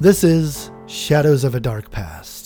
[0.00, 2.37] This is Shadows of a Dark Past.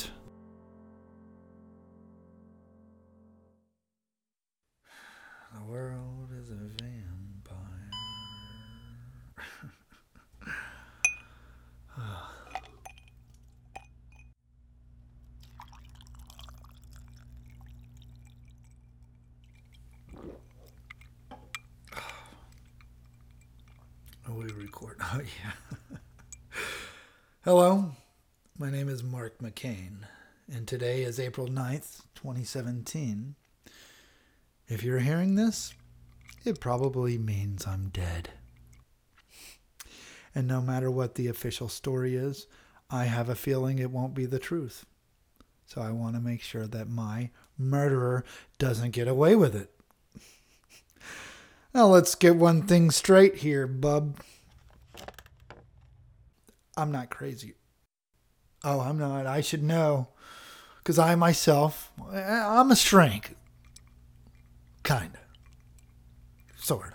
[27.44, 27.90] Hello,
[28.56, 30.04] my name is Mark McCain,
[30.48, 33.34] and today is April 9th, 2017.
[34.68, 35.74] If you're hearing this,
[36.44, 38.28] it probably means I'm dead.
[40.32, 42.46] And no matter what the official story is,
[42.88, 44.86] I have a feeling it won't be the truth.
[45.66, 48.24] So I want to make sure that my murderer
[48.60, 49.74] doesn't get away with it.
[51.74, 54.20] Now let's get one thing straight here, bub.
[56.76, 57.54] I'm not crazy.
[58.64, 59.26] Oh, I'm not.
[59.26, 60.08] I should know.
[60.78, 63.36] Because I myself, eh, I'm a shrink.
[64.82, 66.62] Kind of.
[66.62, 66.94] Sort of.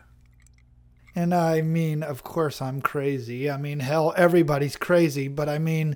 [1.16, 3.50] And I mean, of course, I'm crazy.
[3.50, 5.28] I mean, hell, everybody's crazy.
[5.28, 5.96] But I mean,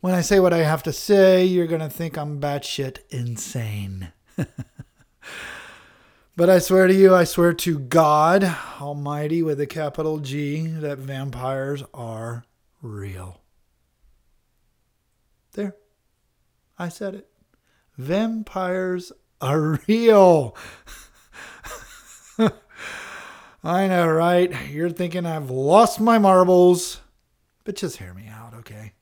[0.00, 4.12] when I say what I have to say, you're going to think I'm batshit insane.
[6.36, 8.42] But I swear to you, I swear to God
[8.80, 12.44] Almighty with a capital G, that vampires are
[12.84, 13.40] real.
[15.52, 15.74] There.
[16.78, 17.28] I said it.
[17.96, 20.56] Vampires are real.
[23.64, 24.52] I know, right?
[24.68, 27.00] You're thinking I've lost my marbles.
[27.64, 28.92] But just hear me out, okay?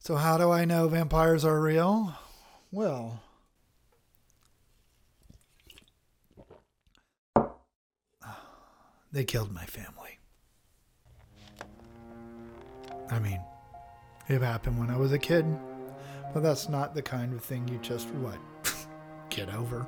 [0.00, 2.14] So, how do I know vampires are real?
[2.72, 3.22] Well,
[9.12, 10.03] they killed my family.
[13.10, 13.40] I mean,
[14.28, 15.44] it happened when I was a kid,
[16.32, 18.38] but that's not the kind of thing you just, what,
[19.30, 19.86] get over.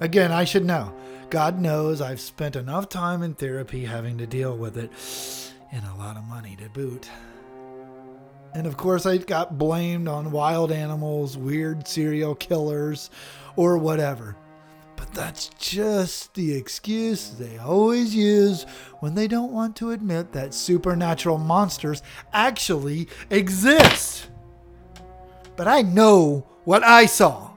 [0.00, 0.94] Again, I should know.
[1.30, 4.90] God knows I've spent enough time in therapy having to deal with it,
[5.72, 7.10] and a lot of money to boot.
[8.54, 13.10] And of course, I got blamed on wild animals, weird serial killers,
[13.56, 14.36] or whatever.
[14.98, 18.64] But that's just the excuse they always use
[18.98, 24.28] when they don't want to admit that supernatural monsters actually exist.
[25.56, 27.52] But I know what I saw.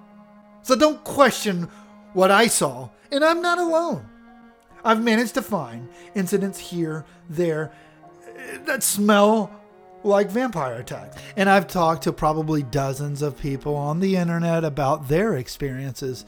[0.61, 1.67] So don't question
[2.13, 4.07] what I saw, and I'm not alone.
[4.83, 7.71] I've managed to find incidents here, there,
[8.37, 9.51] eh, that smell
[10.03, 11.17] like vampire attacks.
[11.35, 16.25] And I've talked to probably dozens of people on the internet about their experiences.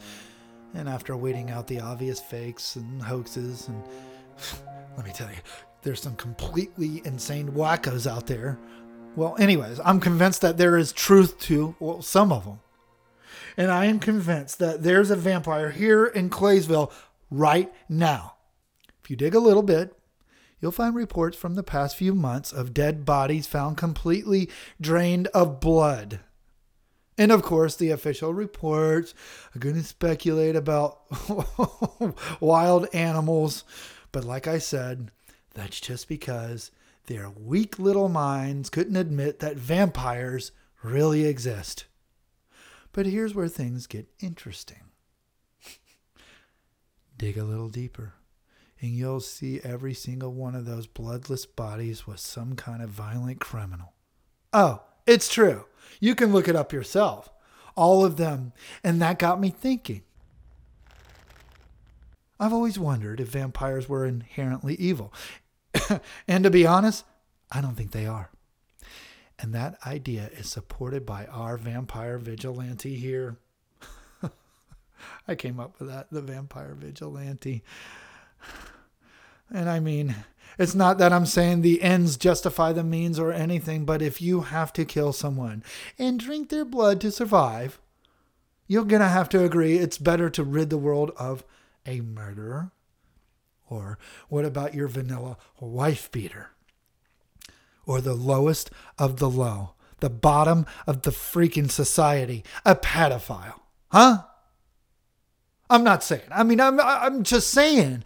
[0.74, 3.82] And after weeding out the obvious fakes and hoaxes, and
[4.96, 5.36] let me tell you,
[5.82, 8.58] there's some completely insane wackos out there.
[9.16, 12.60] Well, anyways, I'm convinced that there is truth to well, some of them.
[13.56, 16.92] And I am convinced that there's a vampire here in Claysville
[17.30, 18.34] right now.
[19.02, 19.96] If you dig a little bit,
[20.60, 24.48] you'll find reports from the past few months of dead bodies found completely
[24.80, 26.20] drained of blood.
[27.16, 29.14] And of course, the official reports
[29.54, 31.00] are going to speculate about
[32.40, 33.64] wild animals.
[34.10, 35.10] But like I said,
[35.54, 36.70] that's just because
[37.06, 40.50] their weak little minds couldn't admit that vampires
[40.82, 41.84] really exist.
[42.92, 44.90] But here's where things get interesting.
[47.18, 48.14] Dig a little deeper,
[48.80, 53.40] and you'll see every single one of those bloodless bodies was some kind of violent
[53.40, 53.94] criminal.
[54.52, 55.66] Oh, it's true.
[56.00, 57.30] You can look it up yourself.
[57.76, 58.52] All of them.
[58.82, 60.02] And that got me thinking.
[62.38, 65.12] I've always wondered if vampires were inherently evil.
[66.28, 67.04] and to be honest,
[67.50, 68.30] I don't think they are.
[69.38, 73.36] And that idea is supported by our vampire vigilante here.
[75.28, 77.62] I came up with that, the vampire vigilante.
[79.52, 80.14] And I mean,
[80.58, 84.42] it's not that I'm saying the ends justify the means or anything, but if you
[84.42, 85.64] have to kill someone
[85.98, 87.80] and drink their blood to survive,
[88.66, 91.44] you're going to have to agree it's better to rid the world of
[91.86, 92.70] a murderer.
[93.68, 93.98] Or
[94.28, 96.50] what about your vanilla wife beater?
[97.86, 103.60] Or the lowest of the low, the bottom of the freaking society, a pedophile?
[103.88, 104.22] Huh?
[105.68, 106.22] I'm not saying.
[106.30, 108.04] I mean, I'm, I'm just saying.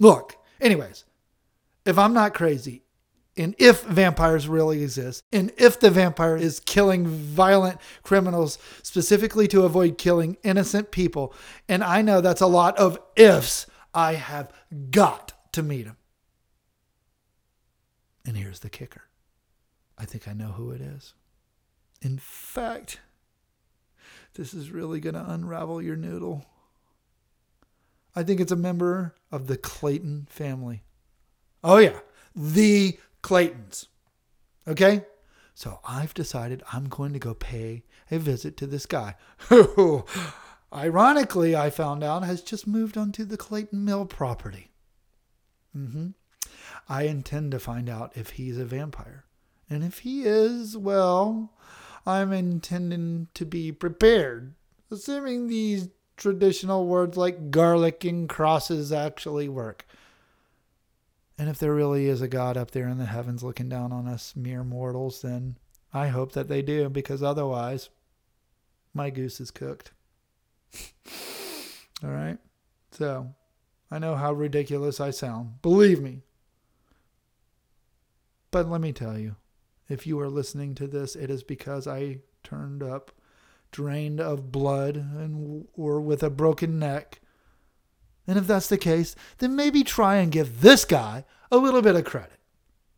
[0.00, 1.04] Look, anyways,
[1.84, 2.82] if I'm not crazy,
[3.36, 9.64] and if vampires really exist, and if the vampire is killing violent criminals specifically to
[9.64, 11.32] avoid killing innocent people,
[11.68, 14.52] and I know that's a lot of ifs, I have
[14.90, 15.96] got to meet him.
[18.26, 19.02] And here's the kicker
[19.96, 21.14] I think I know who it is.
[22.02, 23.00] In fact,
[24.34, 26.46] this is really going to unravel your noodle.
[28.20, 30.82] I think it's a member of the Clayton family.
[31.64, 32.00] Oh, yeah,
[32.36, 33.86] the Claytons.
[34.68, 35.06] Okay?
[35.54, 39.14] So I've decided I'm going to go pay a visit to this guy
[39.48, 40.04] who,
[40.70, 44.70] ironically, I found out has just moved onto the Clayton Mill property.
[45.74, 46.08] Mm-hmm.
[46.90, 49.24] I intend to find out if he's a vampire.
[49.70, 51.54] And if he is, well,
[52.04, 54.56] I'm intending to be prepared,
[54.90, 55.88] assuming these
[56.20, 59.86] traditional words like garlic and crosses actually work.
[61.38, 64.06] And if there really is a God up there in the heavens looking down on
[64.06, 65.56] us mere mortals, then
[65.92, 67.88] I hope that they do, because otherwise,
[68.92, 69.92] my goose is cooked.
[72.04, 72.36] All right?
[72.92, 73.34] So,
[73.90, 75.62] I know how ridiculous I sound.
[75.62, 76.20] Believe me.
[78.50, 79.36] But let me tell you,
[79.88, 83.12] if you are listening to this, it is because I turned up
[83.70, 87.20] drained of blood and or with a broken neck.
[88.26, 91.96] And if that's the case, then maybe try and give this guy a little bit
[91.96, 92.38] of credit.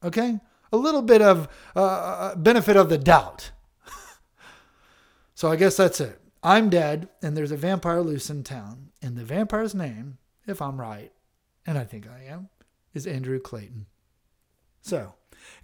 [0.04, 0.40] Okay?
[0.72, 3.50] A little bit of uh, uh benefit of the doubt.
[5.34, 6.18] so I guess that's it.
[6.42, 8.90] I'm dead, and there's a vampire loose in town.
[9.00, 11.12] And the vampire's name, if I'm right,
[11.66, 12.48] and I think I am,
[12.94, 13.86] is Andrew Clayton.
[14.80, 15.14] So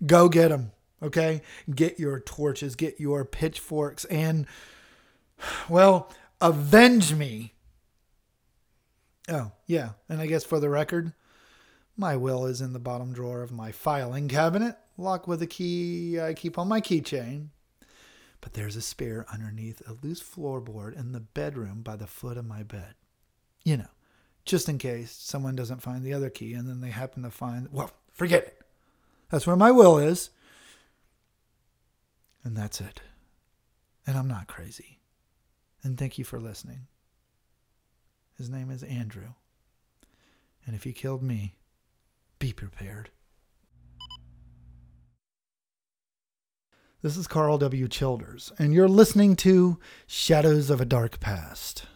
[0.06, 0.72] go get him.
[1.02, 1.42] Okay?
[1.72, 4.46] Get your torches, get your pitchforks, and
[5.68, 7.54] well, avenge me.
[9.28, 9.90] Oh, yeah.
[10.08, 11.12] And I guess for the record,
[11.96, 16.20] my will is in the bottom drawer of my filing cabinet, locked with a key
[16.20, 17.48] I keep on my keychain.
[18.40, 22.46] But there's a spare underneath a loose floorboard in the bedroom by the foot of
[22.46, 22.94] my bed.
[23.64, 23.88] You know,
[24.44, 27.68] just in case someone doesn't find the other key and then they happen to find,
[27.72, 28.62] well, forget it.
[29.30, 30.30] That's where my will is.
[32.44, 33.02] And that's it.
[34.06, 34.97] And I'm not crazy
[35.82, 36.86] and thank you for listening.
[38.36, 39.34] His name is Andrew.
[40.66, 41.54] And if he killed me,
[42.38, 43.10] be prepared.
[47.00, 47.86] This is Carl W.
[47.86, 51.86] Childers, and you're listening to Shadows of a Dark Past.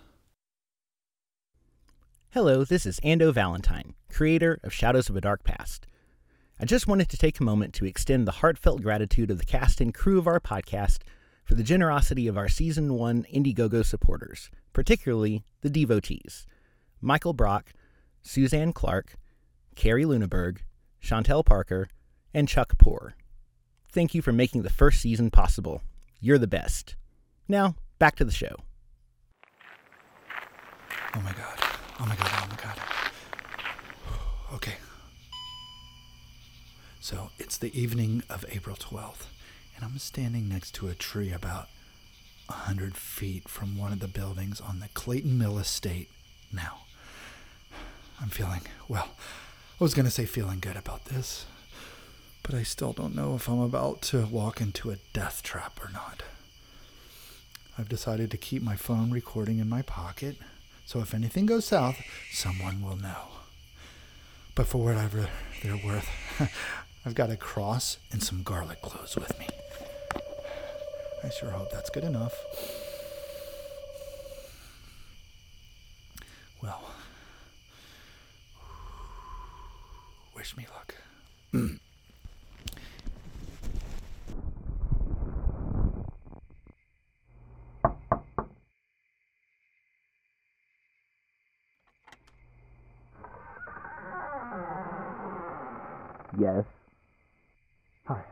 [2.30, 5.86] Hello, this is Ando Valentine, creator of Shadows of a Dark Past.
[6.58, 9.80] I just wanted to take a moment to extend the heartfelt gratitude of the cast
[9.80, 10.98] and crew of our podcast
[11.52, 16.46] for the generosity of our Season 1 Indiegogo supporters, particularly the devotees
[17.02, 17.74] Michael Brock,
[18.22, 19.16] Suzanne Clark,
[19.76, 20.60] Carrie Luneberg,
[21.02, 21.88] Chantel Parker,
[22.32, 23.16] and Chuck Poor.
[23.90, 25.82] Thank you for making the first season possible.
[26.22, 26.96] You're the best.
[27.48, 28.56] Now, back to the show.
[31.14, 31.58] Oh my god.
[32.00, 32.30] Oh my god.
[32.32, 32.80] Oh my god.
[34.54, 34.76] Okay.
[37.00, 39.26] So it's the evening of April 12th
[39.82, 41.68] and I'm standing next to a tree about
[42.48, 46.08] a hundred feet from one of the buildings on the Clayton Mill estate
[46.52, 46.82] now.
[48.20, 49.08] I'm feeling, well,
[49.80, 51.46] I was going to say feeling good about this,
[52.44, 55.90] but I still don't know if I'm about to walk into a death trap or
[55.92, 56.22] not.
[57.76, 60.36] I've decided to keep my phone recording in my pocket,
[60.86, 63.30] so if anything goes south, someone will know.
[64.54, 65.28] But for whatever
[65.60, 66.08] they're worth,
[67.04, 69.48] I've got a cross and some garlic cloves with me.
[71.24, 72.34] I sure hope that's good enough.
[76.60, 76.82] Well,
[80.36, 80.94] wish me luck.
[96.40, 96.64] yes.
[98.06, 98.24] Hi.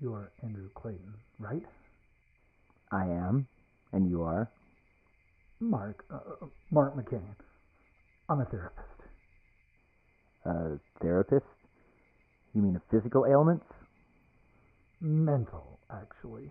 [0.00, 1.62] You're Andrew Clayton, right?
[2.92, 3.46] I am.
[3.92, 4.50] And you are?
[5.60, 6.04] Mark.
[6.10, 7.34] Uh, uh, Mark McCain.
[8.28, 8.86] I'm a therapist.
[10.48, 11.44] A therapist?
[12.54, 13.66] You mean physical ailments?
[15.00, 16.50] Mental, actually.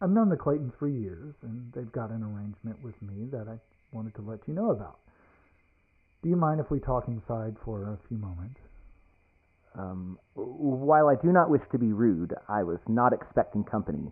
[0.00, 3.58] I've known the Claytons for years, and they've got an arrangement with me that I
[3.92, 4.98] wanted to let you know about.
[6.22, 8.58] Do you mind if we talk inside for a few moments?
[9.78, 14.10] Um, while I do not wish to be rude, I was not expecting company.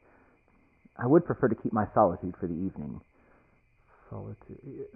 [0.96, 3.00] I would prefer to keep my solitude for the evening.
[4.10, 4.86] Solitude.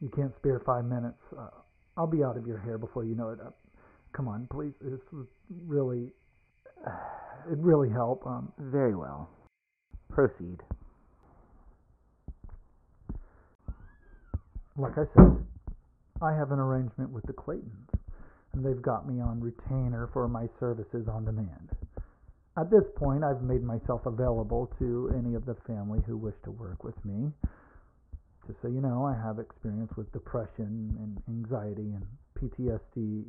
[0.00, 1.18] You can't spare five minutes.
[1.36, 1.48] Uh,
[1.96, 3.40] I'll be out of your hair before you know it.
[3.40, 3.50] Uh,
[4.12, 4.72] come on, please.
[4.80, 5.26] This would
[5.66, 6.10] really,
[7.50, 8.26] it really help.
[8.26, 9.30] Um, Very well.
[10.10, 10.58] Proceed.
[14.76, 15.44] Like I said,
[16.22, 17.88] I have an arrangement with the Claytons.
[18.52, 21.70] and they've got me on retainer for my services on demand.
[22.58, 26.50] At this point, I've made myself available to any of the family who wish to
[26.50, 27.30] work with me.
[28.46, 32.04] Just so you know, I have experience with depression and anxiety and
[32.36, 33.24] PTSD,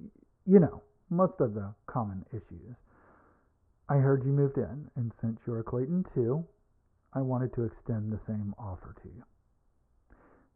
[0.46, 2.76] you know, most of the common issues.
[3.90, 6.46] I heard you moved in, and since you're a Clayton too,
[7.14, 9.24] I wanted to extend the same offer to you.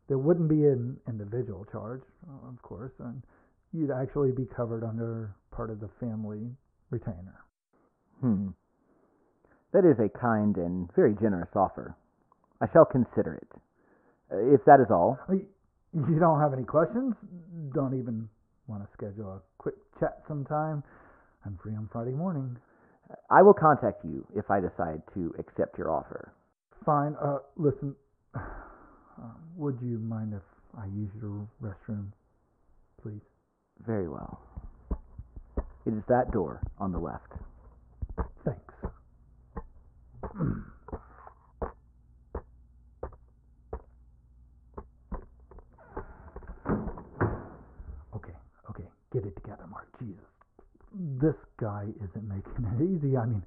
[0.07, 2.03] There wouldn't be an individual charge,
[2.47, 3.21] of course, and
[3.73, 6.47] you'd actually be covered under part of the family
[6.89, 7.43] retainer.
[8.21, 8.49] Hmm.
[9.73, 11.97] That is a kind and very generous offer.
[12.61, 13.49] I shall consider it.
[14.31, 15.17] Uh, if that is all.
[15.29, 17.15] You don't have any questions?
[17.73, 18.29] Don't even
[18.67, 20.83] want to schedule a quick chat sometime?
[21.45, 22.57] I'm free on Friday morning.
[23.29, 26.33] I will contact you if I decide to accept your offer.
[26.85, 27.15] Fine.
[27.21, 27.95] Uh, listen,
[28.35, 28.41] uh,
[29.55, 30.41] would you mind if
[30.77, 32.07] I use your restroom,
[33.01, 33.21] please?
[33.85, 34.39] Very well.
[35.85, 37.31] It is that door on the left.
[38.43, 38.73] Thanks.
[48.15, 48.33] okay,
[48.69, 49.87] okay, get it together, Mark.
[49.99, 50.25] Jesus.
[51.89, 53.17] Isn't making it easy.
[53.17, 53.43] I mean,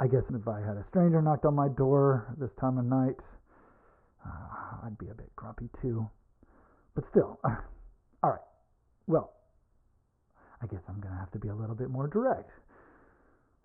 [0.00, 3.16] I guess if I had a stranger knocked on my door this time of night,
[4.26, 6.08] uh, I'd be a bit grumpy too.
[6.94, 8.40] But still, all right.
[9.06, 9.32] Well,
[10.62, 12.50] I guess I'm going to have to be a little bit more direct.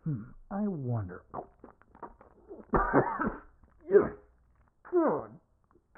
[0.03, 1.23] Hmm, I wonder.
[3.89, 4.13] Good.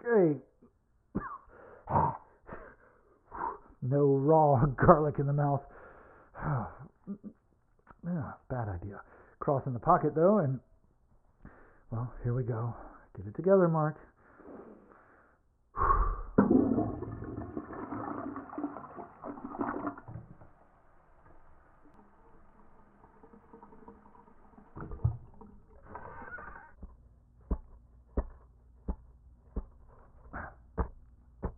[0.06, 0.40] Okay.
[3.82, 5.62] no raw garlic in the mouth.
[8.06, 9.02] yeah, bad idea.
[9.40, 10.60] Cross in the pocket though, and
[11.92, 12.76] well, here we go.
[13.18, 13.98] Get it together, Mark.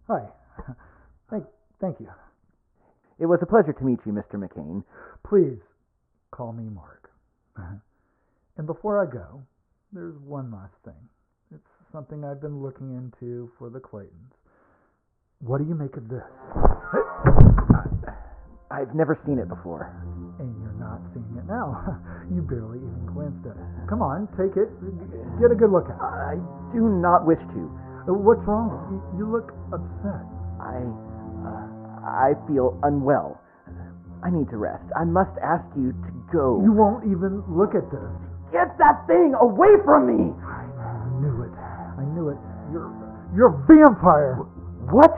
[0.07, 0.27] Hi.
[1.29, 1.45] Thank,
[1.79, 2.09] thank you.
[3.19, 4.33] It was a pleasure to meet you, Mr.
[4.33, 4.83] McCain.
[5.23, 5.59] Please
[6.31, 7.11] call me Mark.
[8.57, 9.43] and before I go,
[9.91, 11.09] there's one last thing.
[11.53, 14.31] It's something I've been looking into for the Claytons.
[15.39, 16.23] What do you make of this?
[18.71, 19.91] I've never seen it before.
[20.39, 21.75] And you're not seeing it now.
[22.33, 23.67] you barely even glanced at it.
[23.91, 24.71] Come on, take it.
[25.43, 26.01] Get a good look at it.
[26.01, 26.39] I
[26.71, 27.61] do not wish to.
[28.07, 28.71] Uh, What's wrong?
[28.87, 30.23] You, you look upset.
[30.63, 30.79] I.
[31.43, 31.67] Uh,
[32.01, 33.41] I feel unwell.
[34.23, 34.85] I need to rest.
[34.95, 36.61] I must ask you to go.
[36.63, 38.11] You won't even look at this.
[38.51, 40.33] Get that thing away from me!
[40.43, 40.67] I
[41.23, 41.53] knew it.
[41.55, 42.39] I knew it.
[42.71, 42.91] You're
[43.35, 44.35] you're a vampire.
[44.91, 45.11] What?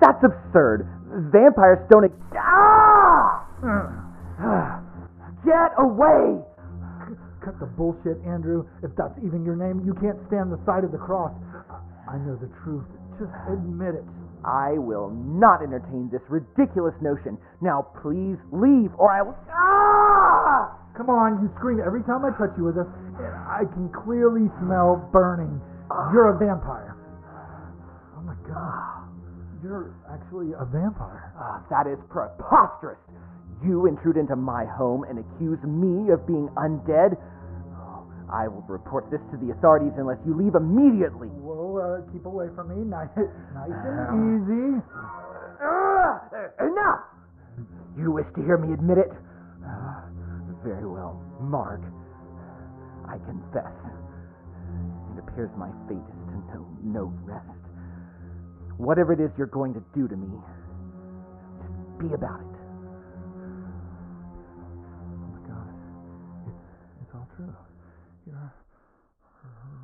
[0.00, 0.88] That's absurd.
[1.30, 2.04] Vampires don't.
[2.04, 3.46] Ex- ah!
[5.44, 6.42] Get away!
[7.44, 8.66] Cut the bullshit, Andrew.
[8.82, 11.32] If that's even your name, you can't stand the sight of the cross.
[12.10, 12.84] I know the truth.
[13.18, 14.04] Just admit it.
[14.44, 17.38] I will not entertain this ridiculous notion.
[17.60, 19.36] Now, please leave, or I will.
[19.48, 20.09] Ah!
[21.00, 24.52] Come on, you scream every time I touch you with this, and I can clearly
[24.60, 25.56] smell burning.
[26.12, 26.92] You're a vampire.
[28.12, 29.08] Oh my god.
[29.64, 31.32] You're actually a vampire.
[31.40, 33.00] Ah, that is preposterous.
[33.64, 37.16] You intrude into my home and accuse me of being undead.
[37.80, 41.32] Oh, I will report this to the authorities unless you leave immediately.
[41.32, 42.84] Whoa, uh, keep away from me.
[42.84, 43.08] Nice,
[43.56, 44.84] nice and easy.
[45.64, 46.28] Ah,
[46.60, 47.08] enough!
[47.96, 49.08] You wish to hear me admit it?
[50.64, 51.80] Very well, Mark.
[53.08, 53.72] I confess.
[55.14, 57.46] It appears my fate is to know no rest.
[58.76, 60.28] Whatever it is you're going to do to me,
[61.60, 62.56] just be about it.
[65.00, 65.74] Oh my god.
[66.46, 66.64] It's,
[67.02, 67.54] it's all true.
[68.26, 68.52] You're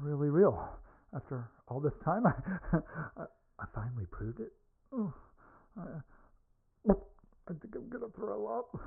[0.03, 0.69] really real.
[1.15, 2.33] After all this time, I,
[3.17, 3.25] I,
[3.59, 4.53] I finally proved it.
[4.93, 5.13] Oh,
[5.79, 6.93] I,
[7.49, 8.81] I think I'm gonna throw up.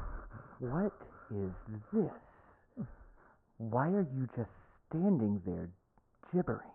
[0.60, 0.92] What
[1.32, 1.52] is
[1.94, 2.86] this?
[3.58, 4.50] Why are you just
[4.90, 5.70] standing there
[6.34, 6.70] gibbering?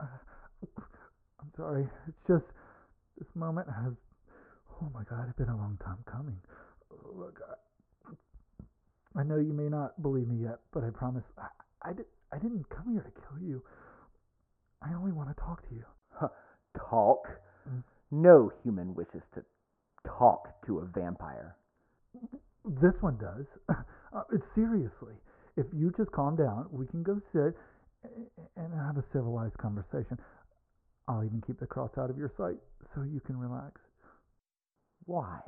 [0.00, 1.86] I'm sorry.
[2.08, 2.44] It's just
[3.18, 3.92] this moment has.
[4.82, 5.26] Oh my God!
[5.28, 6.38] It's been a long time coming.
[7.14, 11.92] Look, I, I know you may not believe me yet, but I promise I, I,
[11.92, 13.62] did, I didn't come here to kill you.
[14.82, 15.84] I only want to talk to you.
[16.90, 17.28] Talk?
[17.68, 17.82] Mm.
[18.10, 19.42] No human wishes to
[20.06, 21.56] talk to a vampire.
[22.86, 23.46] This one does.
[24.14, 24.22] Uh,
[24.54, 25.12] seriously.
[25.58, 27.52] If you just calm down, we can go sit
[28.56, 30.16] and have a civilized conversation.
[31.06, 32.56] I'll even keep the cross out of your sight
[32.94, 33.78] so you can relax.
[35.04, 35.38] Why?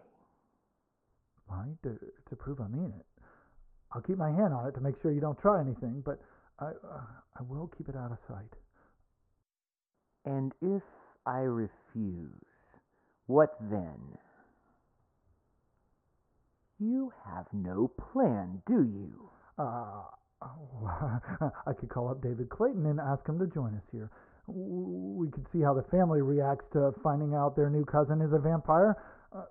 [1.46, 1.64] Why?
[1.84, 3.06] To, to prove I mean it.
[3.92, 6.20] I'll keep my hand on it to make sure you don't try anything, but
[6.58, 7.00] I, uh,
[7.38, 8.52] I will keep it out of sight.
[10.26, 10.82] And if
[11.24, 12.44] I refuse,
[13.28, 14.18] what then?
[16.80, 19.30] You have no plan, do you?
[19.58, 20.02] Uh,
[21.66, 24.10] I could call up David Clayton and ask him to join us here.
[24.46, 28.38] We could see how the family reacts to finding out their new cousin is a
[28.38, 28.96] vampire.
[29.34, 29.44] Uh,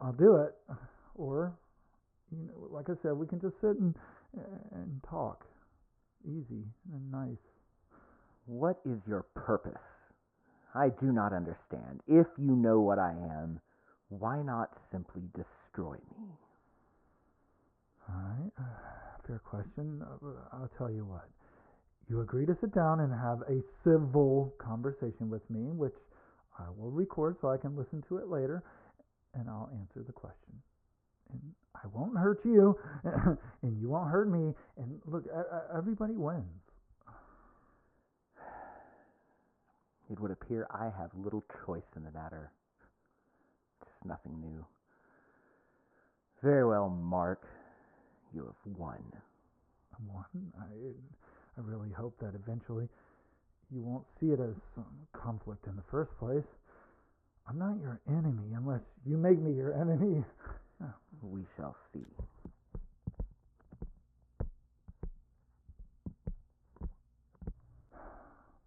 [0.00, 0.54] I'll do it.
[1.14, 1.56] Or,
[2.30, 3.94] you know, like I said, we can just sit and
[4.72, 5.46] and talk,
[6.24, 7.38] easy and nice.
[8.44, 9.72] What is your purpose?
[10.74, 12.02] I do not understand.
[12.06, 13.60] If you know what I am,
[14.08, 16.26] why not simply destroy me?
[18.08, 18.52] All right,
[19.26, 20.02] fair question.
[20.02, 21.28] Uh, I'll tell you what.
[22.08, 25.94] You agree to sit down and have a civil conversation with me, which
[26.58, 28.62] I will record so I can listen to it later,
[29.34, 30.54] and I'll answer the question.
[31.32, 31.40] And
[31.74, 32.78] I won't hurt you,
[33.62, 34.54] and you won't hurt me.
[34.76, 35.24] And look,
[35.76, 36.44] everybody wins.
[40.08, 42.52] It would appear I have little choice in the matter.
[43.84, 44.64] Just nothing new.
[46.42, 47.42] Very well, Mark.
[48.36, 49.02] You have won.
[50.12, 50.52] Won?
[50.60, 50.64] I,
[51.58, 52.86] I really hope that eventually
[53.74, 56.44] you won't see it as some conflict in the first place.
[57.48, 60.22] I'm not your enemy unless you make me your enemy.
[61.22, 62.04] we shall see.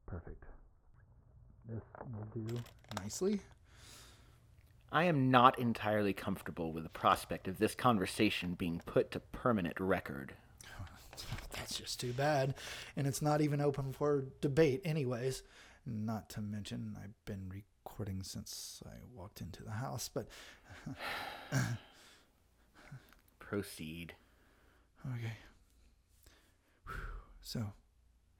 [0.07, 0.45] Perfect.
[1.69, 2.57] This will do
[3.03, 3.39] nicely.
[4.91, 9.79] I am not entirely comfortable with the prospect of this conversation being put to permanent
[9.79, 10.33] record.
[11.51, 12.55] That's just too bad.
[12.95, 15.43] And it's not even open for debate, anyways.
[15.85, 20.27] Not to mention, I've been recording since I walked into the house, but.
[23.39, 24.13] Proceed.
[25.15, 25.33] Okay.
[27.41, 27.63] So,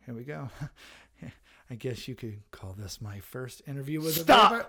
[0.06, 0.50] here we go.
[1.72, 4.52] I guess you could call this my first interview with Stop!
[4.52, 4.66] a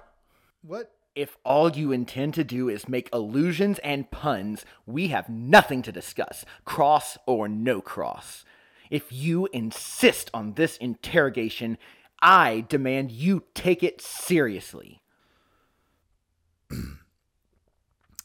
[0.67, 0.93] What?
[1.15, 5.93] If all you intend to do is make allusions and puns, we have nothing to
[5.93, 8.45] discuss, cross or no cross.
[8.91, 11.79] If you insist on this interrogation,
[12.23, 15.03] I demand you take it seriously.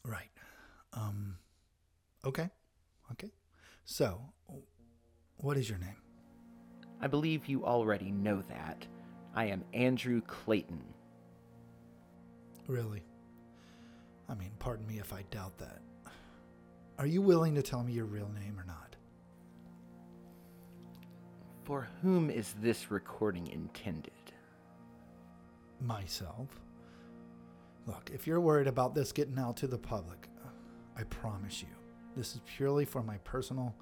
[0.04, 0.30] right.
[0.94, 1.38] Um
[2.24, 2.50] okay.
[3.12, 3.32] Okay.
[3.86, 4.22] So,
[5.38, 6.02] what is your name?
[7.02, 8.86] I believe you already know that.
[9.36, 10.84] I am Andrew Clayton.
[12.68, 13.04] Really?
[14.28, 15.82] I mean, pardon me if I doubt that.
[16.98, 18.96] Are you willing to tell me your real name or not?
[21.64, 24.14] For whom is this recording intended?
[25.82, 26.48] Myself.
[27.86, 30.30] Look, if you're worried about this getting out to the public,
[30.98, 31.68] I promise you,
[32.16, 33.76] this is purely for my personal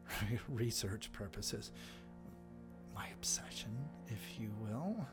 [0.48, 1.72] research purposes.
[2.94, 3.70] My obsession,
[4.08, 5.06] if you will.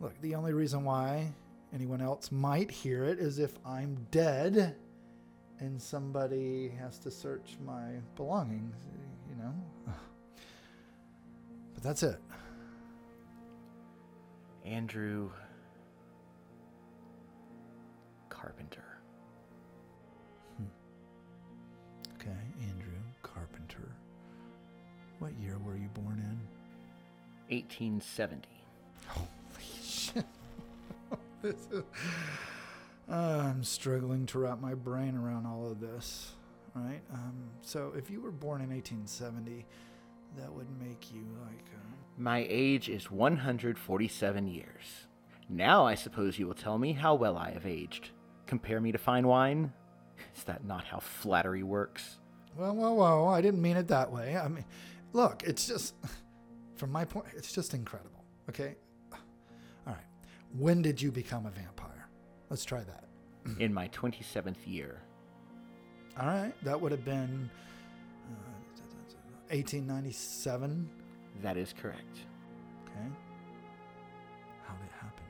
[0.00, 1.32] Look, the only reason why
[1.74, 4.76] anyone else might hear it is if I'm dead
[5.58, 8.76] and somebody has to search my belongings,
[9.28, 9.54] you know?
[11.74, 12.18] But that's it.
[14.64, 15.30] Andrew
[18.30, 18.98] Carpenter.
[20.56, 20.64] Hmm.
[22.14, 23.92] Okay, Andrew Carpenter.
[25.18, 26.38] What year were you born in?
[27.54, 28.55] 1870.
[33.08, 36.32] I'm struggling to wrap my brain around all of this.
[36.74, 37.00] Right?
[37.12, 39.64] Um, so, if you were born in 1870,
[40.36, 41.64] that would make you like.
[41.74, 45.06] Uh, My age is 147 years.
[45.48, 48.10] Now I suppose you will tell me how well I have aged.
[48.46, 49.72] Compare me to fine wine?
[50.36, 52.18] Is that not how flattery works?
[52.56, 54.36] Well, well, well, I didn't mean it that way.
[54.36, 54.64] I mean,
[55.12, 55.94] look, it's just,
[56.76, 58.24] from my point, it's just incredible.
[58.48, 58.76] Okay?
[60.52, 62.08] When did you become a vampire?
[62.50, 63.04] Let's try that.
[63.60, 65.00] In my 27th year.
[66.18, 66.52] All right.
[66.64, 67.50] That would have been
[68.30, 68.56] uh,
[69.50, 70.88] 1897.
[71.42, 72.18] That is correct.
[72.84, 73.08] Okay.
[74.66, 75.24] How did it happen?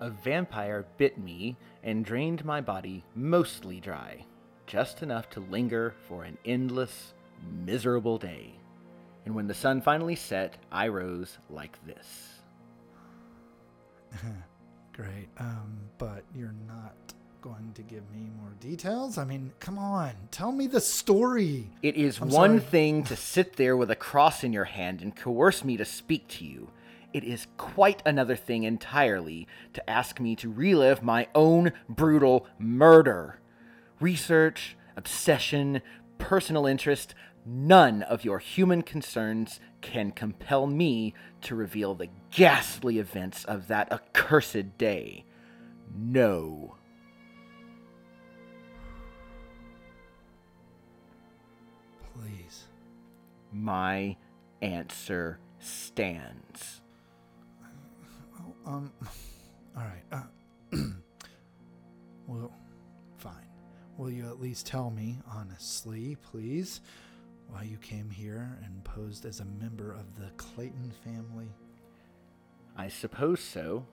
[0.00, 4.26] A vampire bit me and drained my body mostly dry,
[4.66, 7.14] just enough to linger for an endless,
[7.64, 8.58] miserable day.
[9.24, 12.35] And when the sun finally set, I rose like this.
[14.92, 15.28] Great.
[15.38, 16.94] Um, but you're not
[17.42, 19.18] going to give me more details?
[19.18, 20.12] I mean, come on.
[20.30, 21.70] Tell me the story.
[21.82, 22.70] It is I'm one sorry.
[22.70, 26.26] thing to sit there with a cross in your hand and coerce me to speak
[26.28, 26.70] to you.
[27.12, 33.38] it is quite another thing entirely to ask me to relive my own brutal murder.
[34.00, 35.80] Research, obsession,
[36.18, 37.14] personal interest,
[37.46, 43.92] none of your human concerns can compel me to reveal the ghastly events of that
[43.92, 45.24] accursed day.
[45.94, 46.74] No.
[52.14, 52.64] Please.
[53.52, 54.16] My
[54.60, 56.80] answer stands.
[58.38, 58.92] Oh, um,
[59.76, 60.02] all right.
[60.10, 60.76] Uh,
[62.26, 62.52] well,
[63.18, 63.34] fine.
[63.96, 66.80] Will you at least tell me, honestly, please,
[67.48, 71.48] why you came here and posed as a member of the Clayton family?
[72.76, 73.86] I suppose so.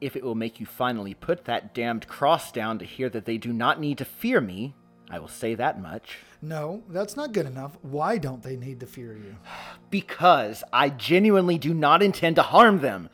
[0.00, 3.36] If it will make you finally put that damned cross down to hear that they
[3.36, 4.74] do not need to fear me,
[5.10, 6.18] I will say that much.
[6.42, 7.76] No, that's not good enough.
[7.82, 9.36] Why don't they need to fear you?
[9.90, 13.08] Because I genuinely do not intend to harm them.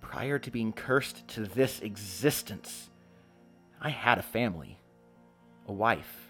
[0.00, 2.90] Prior to being cursed to this existence,
[3.80, 4.80] I had a family,
[5.68, 6.21] a wife,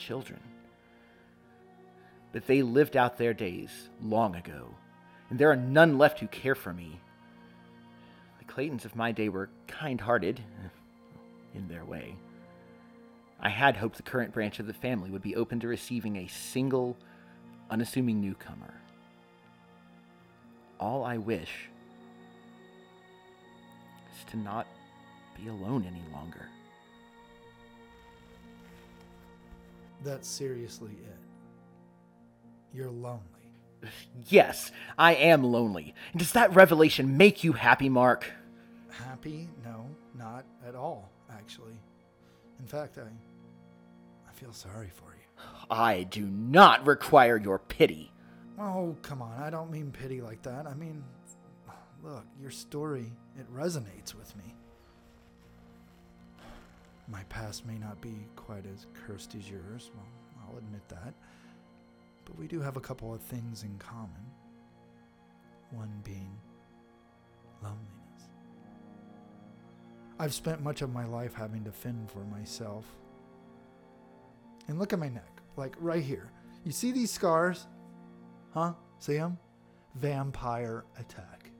[0.00, 0.40] children.
[2.32, 3.70] But they lived out their days
[4.02, 4.74] long ago,
[5.28, 6.98] and there are none left who care for me.
[8.38, 10.40] The Claytons of my day were kind hearted,
[11.54, 12.16] in their way.
[13.40, 16.28] I had hoped the current branch of the family would be open to receiving a
[16.28, 16.96] single,
[17.70, 18.74] unassuming newcomer.
[20.78, 21.68] All I wish
[24.16, 24.66] is to not
[25.36, 26.48] be alone any longer.
[30.04, 31.18] That's seriously it.
[32.74, 33.20] You're lonely.
[34.28, 35.94] Yes, I am lonely.
[36.14, 38.30] Does that revelation make you happy, Mark?
[38.90, 39.48] Happy?
[39.64, 41.80] No, not at all, actually.
[42.58, 43.08] In fact, I
[44.28, 45.44] I feel sorry for you.
[45.70, 48.12] I do not require your pity.
[48.58, 49.40] Oh, come on.
[49.42, 50.66] I don't mean pity like that.
[50.66, 51.02] I mean,
[52.02, 54.54] look, your story, it resonates with me.
[57.10, 60.06] My past may not be quite as cursed as yours, well,
[60.42, 61.14] I'll admit that.
[62.24, 64.30] But we do have a couple of things in common.
[65.70, 66.36] One being
[67.62, 67.90] loneliness.
[70.18, 72.84] I've spent much of my life having to fend for myself.
[74.68, 76.30] And look at my neck, like right here.
[76.64, 77.66] You see these scars?
[78.52, 78.74] Huh?
[78.98, 79.38] See them?
[79.94, 81.50] Vampire attack.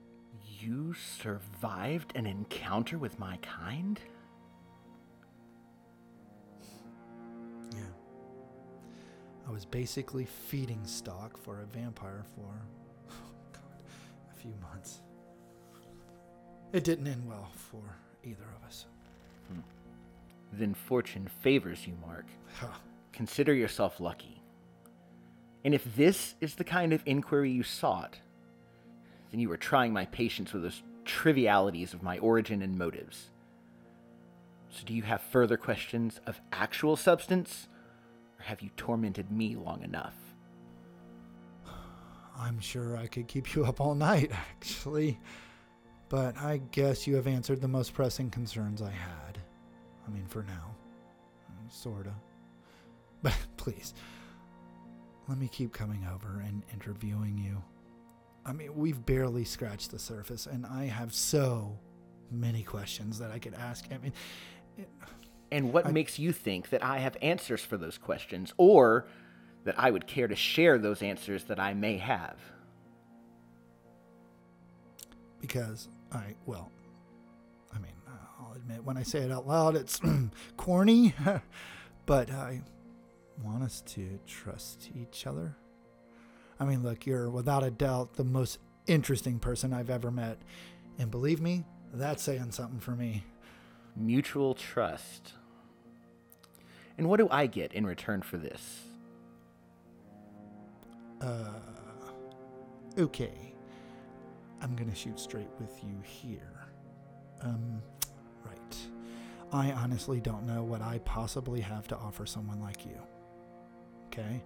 [0.59, 3.99] You survived an encounter with my kind?
[9.51, 12.47] I was basically feeding stock for a vampire for,
[13.11, 13.83] oh God,
[14.31, 15.01] a few months.
[16.71, 17.81] It didn't end well for
[18.23, 18.85] either of us.
[19.51, 19.59] Hmm.
[20.53, 22.27] Then fortune favors you, Mark.
[22.61, 22.67] Huh.
[23.11, 24.41] Consider yourself lucky.
[25.65, 28.19] And if this is the kind of inquiry you sought,
[29.31, 33.31] then you are trying my patience with those trivialities of my origin and motives.
[34.69, 37.67] So, do you have further questions of actual substance,
[38.41, 40.15] have you tormented me long enough?
[42.37, 45.19] I'm sure I could keep you up all night, actually.
[46.09, 49.37] But I guess you have answered the most pressing concerns I had.
[50.05, 50.75] I mean, for now.
[51.69, 52.13] Sorta.
[53.23, 53.93] But please,
[55.27, 57.61] let me keep coming over and interviewing you.
[58.43, 61.77] I mean, we've barely scratched the surface, and I have so
[62.31, 63.85] many questions that I could ask.
[63.91, 64.13] I mean,
[64.75, 64.89] it,
[65.51, 69.07] And what I- makes you think that I have answers for those questions, or
[69.65, 72.37] that I would care to share those answers that I may have?
[75.39, 76.71] because I, well,
[77.73, 79.99] I mean, uh, I'll admit when I say it out loud, it's
[80.57, 81.15] corny,
[82.05, 82.61] but I
[83.43, 85.55] want us to trust each other.
[86.59, 90.37] I mean, look, you're without a doubt the most interesting person I've ever met.
[90.99, 93.23] And believe me, that's saying something for me.
[93.95, 95.33] Mutual trust.
[96.97, 98.81] And what do I get in return for this?
[101.21, 101.53] Uh,
[102.97, 103.53] okay.
[104.61, 106.67] I'm gonna shoot straight with you here.
[107.41, 107.81] Um,
[108.45, 108.77] right.
[109.51, 112.97] I honestly don't know what I possibly have to offer someone like you.
[114.07, 114.43] Okay?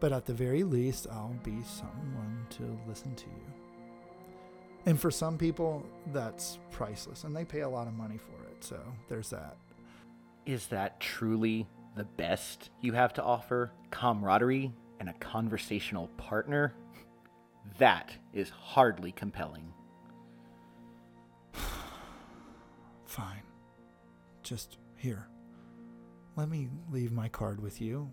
[0.00, 3.54] But at the very least, I'll be someone to listen to you.
[4.86, 8.62] And for some people, that's priceless, and they pay a lot of money for it,
[8.62, 9.56] so there's that.
[10.46, 13.72] Is that truly the best you have to offer?
[13.90, 16.74] Camaraderie and a conversational partner?
[17.78, 19.72] That is hardly compelling.
[23.06, 23.42] Fine.
[24.42, 25.28] Just here.
[26.36, 28.12] Let me leave my card with you,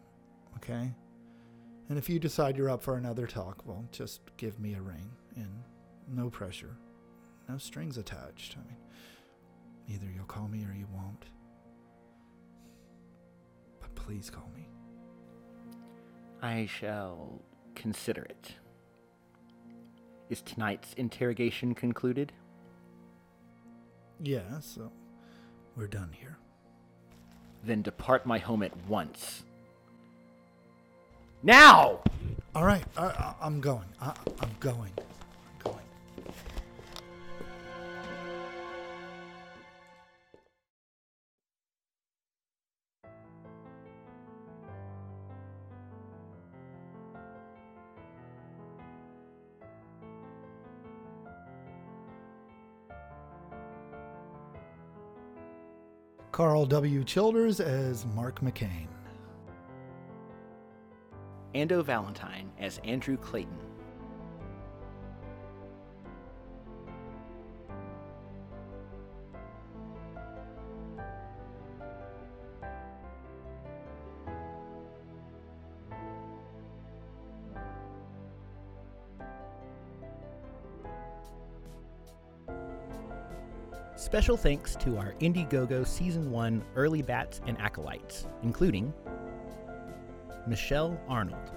[0.58, 0.94] okay?
[1.90, 5.12] And if you decide you're up for another talk, well, just give me a ring
[5.36, 5.50] and
[6.08, 6.78] no pressure,
[7.50, 8.56] no strings attached.
[8.58, 8.78] I mean,
[9.90, 11.26] either you'll call me or you won't.
[14.12, 14.68] Please call me.
[16.42, 17.42] I shall
[17.76, 18.56] consider it.
[20.30, 22.34] Is tonight's interrogation concluded?
[24.22, 24.92] Yeah, so
[25.78, 26.38] we're done here.
[27.64, 29.44] Then depart my home at once.
[31.42, 32.02] Now!
[32.54, 33.88] All right, I, I, I'm going.
[34.02, 34.92] I, I'm going.
[56.42, 57.04] Carl W.
[57.04, 58.88] Childers as Mark McCain.
[61.54, 63.71] Ando Valentine as Andrew Clayton.
[84.12, 88.94] Special thanks to our Indiegogo Season 1 early bats and acolytes, including
[90.46, 91.54] Michelle Arnold,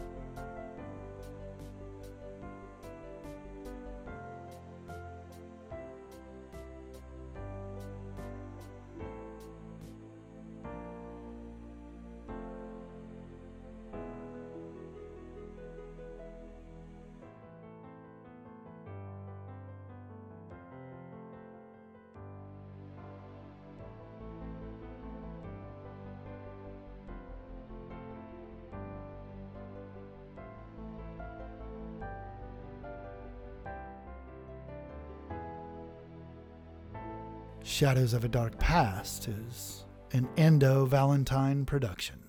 [37.75, 42.24] Shadows of a Dark Past is an Ando Valentine production.